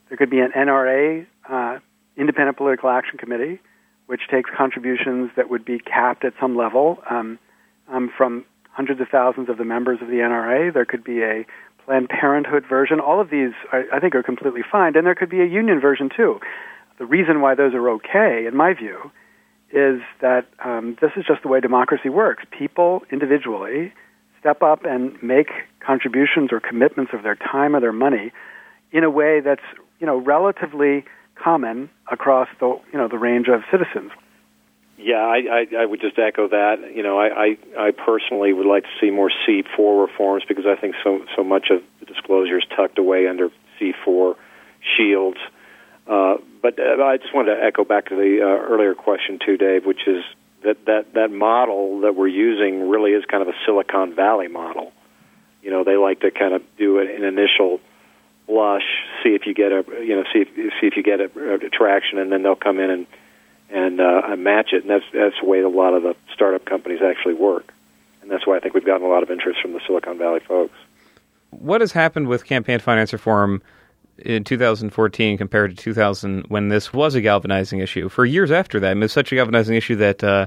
there 0.09 0.17
could 0.17 0.31
be 0.31 0.41
an 0.41 0.51
NRA, 0.57 1.27
uh, 1.49 1.79
Independent 2.17 2.57
Political 2.57 2.91
Action 2.91 3.19
Committee, 3.19 3.61
which 4.07 4.23
takes 4.31 4.51
contributions 4.57 5.31
that 5.37 5.51
would 5.51 5.65
be 5.65 5.79
capped 5.79 6.25
at 6.25 6.33
some 6.41 6.57
level 6.57 6.99
um, 7.11 7.39
um, 7.89 8.11
from 8.17 8.45
hundreds 8.71 9.01
of 9.01 9.09
thousands 9.09 9.49
of 9.49 9.59
the 9.59 9.65
members 9.65 9.99
of 10.03 10.09
the 10.09 10.17
NRA. 10.17 10.73
There 10.73 10.85
could 10.85 11.03
be 11.03 11.23
a 11.23 11.47
Planned 11.85 12.09
Parenthood 12.09 12.65
version. 12.69 13.01
All 13.01 13.21
of 13.21 13.31
these, 13.31 13.53
I, 13.73 13.85
I 13.93 14.01
think, 14.01 14.15
are 14.15 14.23
completely 14.23 14.63
fine, 14.71 14.97
and 14.97 15.07
there 15.07 15.15
could 15.15 15.31
be 15.31 15.41
a 15.41 15.47
union 15.47 15.81
version 15.81 16.11
too. 16.15 16.41
The 16.99 17.07
reason 17.07 17.41
why 17.41 17.55
those 17.55 17.75
are 17.75 17.89
okay, 17.91 18.47
in 18.47 18.57
my 18.57 18.75
view, 18.75 19.11
is 19.71 20.01
that 20.21 20.47
um, 20.65 20.97
this 21.01 21.13
is 21.17 21.25
just 21.27 21.43
the 21.43 21.49
way 21.49 21.61
democracy 21.61 22.09
works. 22.09 22.45
People 22.57 23.03
individually 23.11 23.93
step 24.41 24.63
up 24.63 24.85
and 24.85 25.21
make 25.23 25.51
contributions 25.81 26.53
or 26.53 26.61
commitments 26.61 27.13
of 27.13 27.23
their 27.23 27.35
time 27.35 27.75
or 27.75 27.81
their 27.81 27.93
money 27.93 28.33
in 28.93 29.05
a 29.05 29.11
way 29.11 29.41
that's 29.41 29.63
you 29.99 30.07
know 30.07 30.17
relatively 30.17 31.05
common 31.43 31.91
across 32.11 32.49
the 32.61 32.79
you 32.93 32.99
know 32.99 33.09
the 33.09 33.19
range 33.19 33.49
of 33.49 33.63
citizens. 33.71 34.13
Yeah, 34.99 35.17
I, 35.17 35.43
I, 35.51 35.83
I 35.83 35.87
would 35.87 36.01
just 36.01 36.19
echo 36.19 36.49
that. 36.49 36.95
You 36.95 37.03
know, 37.03 37.19
I, 37.19 37.27
I, 37.29 37.89
I 37.89 37.91
personally 37.91 38.55
would 38.55 38.65
like 38.67 38.85
to 38.85 38.89
see 38.99 39.11
more 39.11 39.31
C4 39.47 40.09
reforms 40.09 40.45
because 40.49 40.65
I 40.65 40.75
think 40.81 40.95
so 41.05 41.21
so 41.37 41.45
much 41.45 41.69
of 41.71 41.83
the 42.01 42.07
disclosure 42.07 42.59
is 42.59 42.65
tucked 42.75 42.99
away 42.99 43.29
under 43.29 43.51
C4 43.79 44.37
shields. 44.97 45.39
Uh, 46.07 46.37
but 46.63 46.79
uh, 46.79 47.03
I 47.03 47.19
just 47.19 47.35
wanted 47.35 47.57
to 47.57 47.63
echo 47.63 47.85
back 47.85 48.07
to 48.07 48.17
the 48.17 48.41
uh, 48.41 48.73
earlier 48.73 48.95
question 48.95 49.39
too, 49.45 49.57
Dave, 49.57 49.85
which 49.85 50.07
is 50.07 50.25
that, 50.63 50.85
that 50.87 51.13
that 51.15 51.31
model 51.31 52.01
that 52.01 52.17
we're 52.17 52.29
using 52.29 52.89
really 52.89 53.11
is 53.13 53.25
kind 53.27 53.43
of 53.43 53.49
a 53.49 53.55
Silicon 53.67 54.15
Valley 54.15 54.49
model. 54.49 54.93
You 55.63 55.71
know, 55.71 55.85
they 55.85 55.97
like 55.97 56.21
to 56.21 56.31
kind 56.31 56.55
of 56.55 56.63
do 56.79 57.01
an 57.01 57.23
initial 57.23 57.81
blush, 58.47 58.85
see 59.23 59.31
if 59.31 59.47
you 59.47 59.55
get 59.55 59.73
a 59.73 59.85
you 60.01 60.17
know 60.17 60.25
see 60.33 60.41
if 60.41 60.49
see 60.81 60.87
if 60.87 60.97
you 60.97 61.03
get 61.03 61.21
a, 61.21 61.55
a 61.55 61.71
traction, 61.71 62.19
and 62.19 62.31
then 62.31 62.43
they'll 62.43 62.57
come 62.57 62.79
in 62.79 62.91
and 62.91 63.07
and 63.71 64.01
uh, 64.01 64.35
match 64.37 64.73
it. 64.73 64.83
And 64.83 64.91
that's 64.91 65.05
that's 65.13 65.37
the 65.41 65.47
way 65.47 65.61
a 65.61 65.69
lot 65.69 65.95
of 65.95 66.03
the 66.03 66.17
startup 66.33 66.65
companies 66.65 67.01
actually 67.03 67.35
work, 67.35 67.73
and 68.23 68.31
that's 68.31 68.47
why 68.47 68.57
I 68.57 68.61
think 68.61 68.75
we've 68.75 68.87
gotten 68.87 69.07
a 69.07 69.11
lot 69.11 69.23
of 69.23 69.31
interest 69.31 69.61
from 69.61 69.73
the 69.73 69.81
Silicon 69.87 70.19
Valley 70.19 70.41
folks. 70.41 70.75
What 71.51 71.81
has 71.81 71.93
happened 71.93 72.29
with 72.29 72.45
campaign 72.45 72.79
finance 72.79 73.13
reform? 73.13 73.63
in 74.19 74.45
2014 74.45 75.37
compared 75.37 75.77
to 75.77 75.77
2000 75.77 76.47
when 76.49 76.69
this 76.69 76.93
was 76.93 77.15
a 77.15 77.21
galvanizing 77.21 77.81
issue. 77.81 78.09
For 78.09 78.25
years 78.25 78.51
after 78.51 78.81
that, 78.81 78.97
it 78.97 79.01
was 79.01 79.13
such 79.13 79.33
a 79.33 79.35
galvanizing 79.35 79.77
issue 79.77 79.97
that 79.97 80.25
uh, 80.25 80.47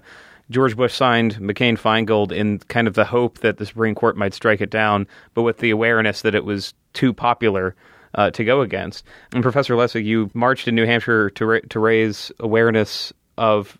George 0.49 0.75
Bush 0.75 0.93
signed 0.93 1.35
McCain 1.35 1.77
Feingold 1.77 2.31
in 2.31 2.59
kind 2.59 2.87
of 2.87 2.93
the 2.95 3.05
hope 3.05 3.39
that 3.39 3.57
the 3.57 3.65
Supreme 3.65 3.95
Court 3.95 4.17
might 4.17 4.33
strike 4.33 4.61
it 4.61 4.69
down, 4.69 5.07
but 5.33 5.43
with 5.43 5.59
the 5.59 5.69
awareness 5.69 6.21
that 6.21 6.35
it 6.35 6.45
was 6.45 6.73
too 6.93 7.13
popular 7.13 7.75
uh, 8.15 8.31
to 8.31 8.43
go 8.43 8.61
against. 8.61 9.05
And 9.33 9.43
Professor 9.43 9.75
Lessig, 9.75 10.05
you 10.05 10.31
marched 10.33 10.67
in 10.67 10.75
New 10.75 10.85
Hampshire 10.85 11.29
to 11.31 11.45
ra- 11.45 11.59
to 11.69 11.79
raise 11.79 12.31
awareness 12.39 13.13
of 13.37 13.77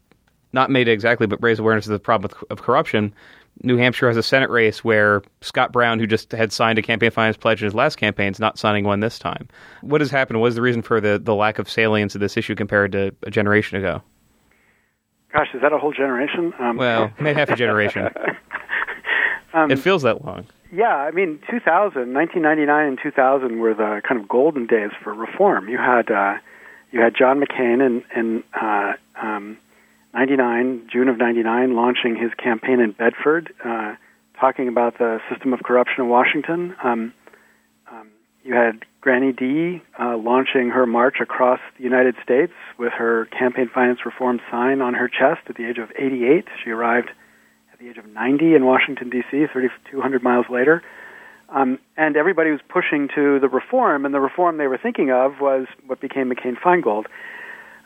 not 0.53 0.69
made 0.69 0.88
exactly, 0.88 1.27
but 1.27 1.41
raise 1.41 1.59
awareness 1.59 1.85
of 1.85 1.91
the 1.91 1.99
problem 1.99 2.31
of, 2.31 2.45
of 2.51 2.61
corruption 2.63 3.13
New 3.61 3.77
Hampshire 3.77 4.07
has 4.07 4.17
a 4.17 4.23
Senate 4.23 4.49
race 4.49 4.83
where 4.83 5.21
Scott 5.41 5.71
Brown, 5.71 5.99
who 5.99 6.07
just 6.07 6.31
had 6.31 6.53
signed 6.53 6.79
a 6.79 6.81
campaign 6.81 7.11
finance 7.11 7.38
pledge 7.38 7.61
in 7.61 7.65
his 7.65 7.75
last 7.75 7.97
campaign, 7.97 8.31
is 8.31 8.39
not 8.39 8.57
signing 8.57 8.85
one 8.85 9.01
this 9.01 9.19
time. 9.19 9.49
What 9.81 10.01
has 10.01 10.11
happened? 10.11 10.39
What 10.39 10.47
is 10.47 10.55
the 10.55 10.61
reason 10.61 10.81
for 10.81 11.01
the, 11.01 11.19
the 11.19 11.35
lack 11.35 11.59
of 11.59 11.69
salience 11.69 12.15
of 12.15 12.21
this 12.21 12.38
issue 12.38 12.55
compared 12.55 12.93
to 12.93 13.13
a 13.23 13.31
generation 13.31 13.77
ago? 13.77 14.01
Gosh, 15.33 15.50
is 15.53 15.62
that 15.62 15.74
a 15.74 15.77
whole 15.77 15.93
generation? 15.93 16.53
Um, 16.59 16.77
well, 16.77 17.12
maybe 17.19 17.38
half 17.38 17.50
a 17.50 17.55
generation. 17.55 18.09
um, 19.53 19.71
it 19.71 19.79
feels 19.79 20.01
that 20.03 20.25
long. 20.25 20.45
Yeah, 20.71 20.95
I 20.95 21.12
mean, 21.12 21.39
2000, 21.50 22.13
1999 22.13 22.88
and 22.88 23.00
2000 23.01 23.59
were 23.59 23.74
the 23.74 24.01
kind 24.07 24.21
of 24.21 24.27
golden 24.27 24.67
days 24.67 24.91
for 25.03 25.13
reform. 25.13 25.67
You 25.67 25.77
had 25.77 26.12
uh, 26.12 26.38
you 26.91 27.01
had 27.01 27.15
John 27.15 27.41
McCain 27.41 27.86
in 27.86 28.03
and 28.15 28.43
uh, 28.59 28.93
um, 29.21 29.57
99, 30.13 30.89
June 30.91 31.07
of 31.07 31.17
99, 31.17 31.75
launching 31.75 32.15
his 32.15 32.31
campaign 32.33 32.79
in 32.79 32.91
Bedford, 32.91 33.53
uh, 33.63 33.95
talking 34.39 34.67
about 34.67 34.98
the 34.98 35.19
system 35.29 35.53
of 35.53 35.62
corruption 35.63 36.03
in 36.03 36.09
Washington. 36.09 36.75
Um, 36.83 37.13
um, 37.91 38.09
you 38.43 38.55
had 38.55 38.86
Granny 39.01 39.32
D 39.32 39.82
uh, 39.98 40.18
launching 40.18 40.70
her 40.70 40.86
march 40.86 41.18
across 41.22 41.60
the 41.77 41.84
United 41.84 42.15
States 42.24 42.51
with 42.77 42.91
her 42.94 43.25
campaign 43.25 43.70
finance 43.74 44.00
reform 44.06 44.41
sign 44.51 44.82
on 44.82 44.94
her 44.94 45.08
chest 45.08 45.41
at 45.48 45.56
the 45.56 45.65
age 45.65 45.77
of 45.77 45.89
88. 45.98 46.46
She 46.63 46.72
arrived 46.72 47.10
at 47.72 47.79
the 47.79 47.89
age 47.89 47.98
of 47.98 48.06
90 48.06 48.56
in 48.56 48.65
Washington, 48.65 49.10
D.C., 49.10 49.46
3,200 49.51 50.22
miles 50.22 50.48
later. 50.50 50.84
Um, 51.48 51.79
and 51.98 52.15
everybody 52.15 52.51
was 52.51 52.60
pushing 52.68 53.08
to 53.15 53.39
the 53.39 53.48
reform, 53.48 54.06
and 54.06 54.13
the 54.13 54.20
reform 54.20 54.58
they 54.58 54.68
were 54.68 54.77
thinking 54.77 55.12
of 55.12 55.39
was 55.39 55.65
what 55.88 56.00
became 56.00 56.29
McCain 56.29 56.58
Feingold. 56.60 57.06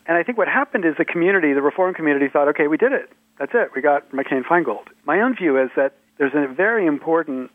And 0.06 0.18
I 0.18 0.24
think 0.24 0.38
what 0.38 0.48
happened 0.48 0.84
is 0.84 0.96
the 0.98 1.06
community, 1.06 1.54
the 1.54 1.62
reform 1.62 1.94
community, 1.94 2.28
thought, 2.28 2.50
okay, 2.50 2.68
we 2.68 2.76
did 2.76 2.92
it. 2.92 3.10
That's 3.40 3.54
it. 3.54 3.70
We 3.76 3.82
got 3.82 4.12
McCain 4.12 4.44
Feingold. 4.44 4.88
My 5.06 5.22
own 5.22 5.36
view 5.36 5.62
is 5.62 5.70
that 5.76 5.94
there's 6.18 6.34
a 6.36 6.52
very 6.54 6.86
important 6.86 7.52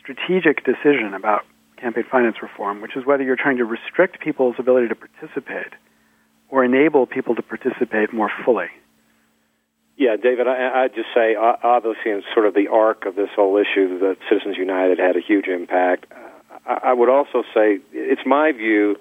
strategic 0.00 0.64
decision 0.64 1.12
about 1.14 1.44
campaign 1.80 2.04
finance 2.10 2.36
reform, 2.42 2.80
which 2.80 2.96
is 2.96 3.04
whether 3.06 3.22
you're 3.22 3.36
trying 3.36 3.56
to 3.58 3.64
restrict 3.64 4.20
people's 4.20 4.56
ability 4.58 4.88
to 4.88 4.94
participate 4.94 5.72
or 6.48 6.64
enable 6.64 7.06
people 7.06 7.34
to 7.34 7.42
participate 7.42 8.12
more 8.12 8.30
fully. 8.44 8.66
Yeah, 9.96 10.16
David, 10.16 10.48
I, 10.48 10.84
I'd 10.84 10.94
just 10.94 11.08
say, 11.14 11.36
obviously, 11.36 12.10
in 12.10 12.22
sort 12.32 12.46
of 12.46 12.54
the 12.54 12.68
arc 12.68 13.04
of 13.04 13.16
this 13.16 13.28
whole 13.36 13.56
issue, 13.58 13.98
that 13.98 14.16
Citizens 14.28 14.56
United 14.56 14.98
had 14.98 15.16
a 15.16 15.20
huge 15.20 15.46
impact. 15.46 16.06
I, 16.66 16.78
I 16.84 16.92
would 16.92 17.10
also 17.10 17.42
say 17.54 17.80
it's 17.92 18.22
my 18.24 18.52
view 18.52 18.96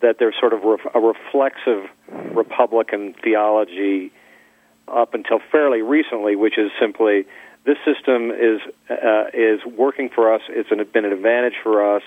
that 0.00 0.16
there's 0.18 0.34
sort 0.40 0.54
of 0.54 0.62
a 0.94 0.98
reflexive 0.98 1.90
Republican 2.34 3.14
theology 3.22 4.12
up 4.88 5.14
until 5.14 5.40
fairly 5.52 5.82
recently, 5.82 6.36
which 6.36 6.56
is 6.58 6.70
simply 6.80 7.26
this 7.64 7.76
system 7.84 8.30
is 8.30 8.60
uh, 8.88 9.24
is 9.34 9.60
working 9.64 10.08
for 10.08 10.32
us. 10.34 10.42
It's 10.48 10.70
an, 10.70 10.82
been 10.92 11.04
an 11.04 11.12
advantage 11.12 11.54
for 11.62 11.96
us. 11.96 12.02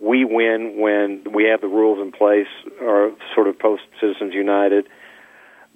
We 0.00 0.24
win 0.24 0.78
when 0.78 1.24
we 1.32 1.44
have 1.44 1.60
the 1.60 1.68
rules 1.68 2.00
in 2.00 2.12
place, 2.12 2.48
or 2.80 3.12
sort 3.34 3.48
of 3.48 3.58
post 3.58 3.82
Citizens 4.00 4.34
United. 4.34 4.88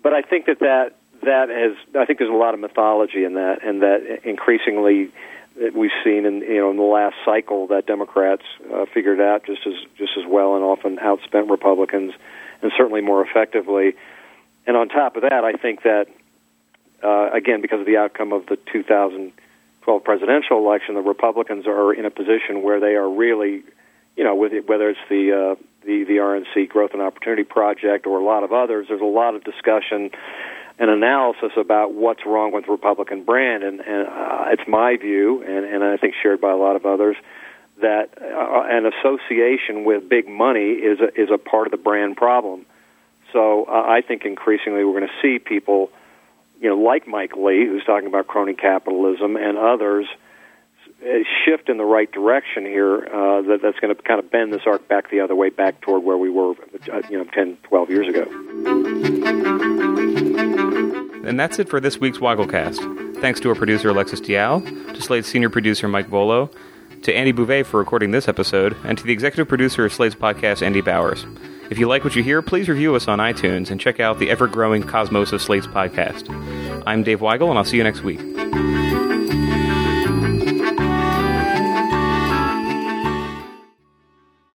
But 0.03 0.13
I 0.13 0.23
think 0.23 0.47
that 0.47 0.59
that 0.61 0.97
that 1.23 1.49
has 1.49 1.77
I 2.01 2.05
think 2.05 2.19
there's 2.19 2.31
a 2.31 2.35
lot 2.35 2.55
of 2.55 2.61
mythology 2.61 3.25
in 3.25 3.35
that, 3.35 3.63
and 3.65 3.83
that 3.83 4.21
increasingly 4.25 5.11
that 5.61 5.75
we've 5.75 5.91
seen 6.03 6.25
in 6.27 6.41
you 6.41 6.59
know 6.59 6.71
in 6.71 6.77
the 6.77 6.83
last 6.83 7.17
cycle 7.25 7.69
that 7.69 7.87
Democrats 7.87 8.43
uh, 8.75 8.87
figured 8.93 9.21
out 9.21 9.45
just 9.45 9.67
as 9.67 9.75
just 9.97 10.13
as 10.19 10.25
well 10.27 10.57
and 10.57 10.65
often 10.65 10.97
outspent 10.97 11.51
Republicans, 11.51 12.13
and 12.61 12.73
certainly 12.77 13.01
more 13.01 13.25
effectively. 13.25 13.95
And 14.67 14.77
on 14.77 14.89
top 14.89 15.17
of 15.17 15.23
that, 15.23 15.45
I 15.45 15.53
think 15.53 15.83
that 15.83 16.07
uh, 17.03 17.31
again 17.33 17.61
because 17.61 17.81
of 17.81 17.87
the 17.87 17.97
outcome 17.97 18.33
of 18.33 18.47
the 18.47 18.57
2012 18.73 20.05
presidential 20.05 20.59
election, 20.59 20.95
the 20.95 21.01
Republicans 21.01 21.67
are 21.67 21.93
in 21.93 22.05
a 22.05 22.11
position 22.11 22.63
where 22.63 22.81
they 22.81 22.95
are 22.95 23.09
really, 23.09 23.63
you 24.17 24.25
know, 24.25 24.35
with 24.35 24.53
it, 24.53 24.69
whether 24.69 24.89
it's 24.91 25.01
the 25.09 25.33
uh, 25.33 25.63
the 25.85 26.05
the 26.05 26.17
RNC 26.17 26.69
Growth 26.69 26.93
and 26.93 27.03
Opportunity 27.03 27.45
Project 27.45 28.07
or 28.07 28.19
a 28.19 28.25
lot 28.25 28.45
of 28.45 28.53
others, 28.53 28.87
there's 28.89 29.01
a 29.01 29.05
lot 29.05 29.35
of 29.35 29.45
discussion 29.45 30.11
and 30.79 30.91
analysis 30.91 31.53
about 31.57 31.95
what's 31.95 32.25
wrong 32.27 32.53
with 32.53 32.67
the 32.67 32.73
Republican 32.73 33.25
brand, 33.25 33.63
and, 33.63 33.81
and 33.81 34.09
uh, 34.09 34.45
it's 34.49 34.67
my 34.67 34.97
view, 34.97 35.43
and, 35.43 35.65
and 35.65 35.85
I 35.85 35.97
think 35.97 36.15
shared 36.21 36.41
by 36.41 36.51
a 36.51 36.57
lot 36.57 36.77
of 36.77 36.87
others, 36.87 37.17
that 37.81 38.11
uh, 38.21 38.63
an 38.69 38.87
association 38.87 39.85
with 39.85 40.09
big 40.09 40.29
money 40.29 40.71
is 40.71 40.99
a, 41.01 41.21
is 41.21 41.31
a 41.33 41.39
part 41.39 41.67
of 41.67 41.71
the 41.71 41.77
brand 41.77 42.17
problem. 42.17 42.67
So 43.33 43.65
uh, 43.65 43.71
I 43.71 44.03
think 44.03 44.25
increasingly 44.25 44.85
we're 44.85 44.99
going 44.99 45.09
to 45.09 45.23
see 45.23 45.39
people, 45.39 45.91
you 46.63 46.69
know, 46.69 46.77
like 46.77 47.09
Mike 47.09 47.37
Lee, 47.37 47.67
who's 47.67 47.85
talking 47.85 48.07
about 48.07 48.29
crony 48.29 48.55
capitalism, 48.55 49.37
and 49.37 49.59
others 49.59 50.07
shift 51.45 51.69
in 51.69 51.77
the 51.77 51.85
right 51.85 52.11
direction 52.13 52.65
here. 52.65 52.99
Uh, 52.99 53.43
that, 53.43 53.59
that's 53.63 53.79
going 53.81 53.95
to 53.95 54.01
kind 54.03 54.21
of 54.21 54.31
bend 54.31 54.53
this 54.53 54.63
arc 54.65 54.87
back 54.89 55.11
the 55.11 55.21
other 55.21 55.35
way, 55.35 55.51
back 55.51 55.81
toward 55.81 56.05
where 56.05 56.17
we 56.17 56.31
were, 56.31 56.53
uh, 56.93 57.03
you 57.11 57.19
know, 57.19 57.25
10, 57.25 57.59
12 57.65 57.91
years 57.91 58.09
ago. 58.09 58.23
And 61.27 61.39
that's 61.39 61.59
it 61.59 61.69
for 61.69 61.81
this 61.81 61.99
week's 61.99 62.19
Weigel 62.19 62.49
Thanks 63.21 63.41
to 63.41 63.49
our 63.49 63.55
producer 63.57 63.89
Alexis 63.89 64.21
Dial, 64.21 64.61
to 64.61 65.03
Slate's 65.03 65.29
senior 65.29 65.51
producer 65.51 65.89
Mike 65.89 66.09
Vuolo, 66.09 66.53
to 67.03 67.15
Andy 67.15 67.33
Bouvet 67.33 67.67
for 67.67 67.79
recording 67.79 68.13
this 68.13 68.29
episode, 68.29 68.77
and 68.85 68.97
to 68.99 69.05
the 69.05 69.13
executive 69.13 69.49
producer 69.49 69.85
of 69.85 69.93
Slate's 69.93 70.15
podcast, 70.15 70.63
Andy 70.63 70.81
Bowers. 70.81 71.27
If 71.73 71.79
you 71.79 71.89
like 71.89 72.05
what 72.05 72.15
you 72.15 72.23
hear, 72.23 72.43
please 72.43 72.69
review 72.69 72.95
us 72.97 73.09
on 73.09 73.19
iTunes 73.19 73.71
and 73.71 73.81
check 73.81 73.99
out 73.99 74.19
the 74.19 74.29
ever 74.29 74.47
growing 74.47 74.83
cosmos 74.83 75.33
of 75.33 75.41
Slate's 75.41 75.67
podcast. 75.67 76.29
I'm 76.87 77.03
Dave 77.03 77.21
Weigel, 77.21 77.49
and 77.49 77.57
I'll 77.57 77.65
see 77.65 77.79
you 77.79 77.83
next 77.83 78.03
week. 78.03 78.21